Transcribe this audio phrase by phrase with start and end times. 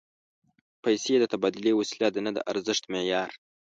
[0.83, 3.29] پیسې د تبادلې وسیله ده، نه د ارزښت معیار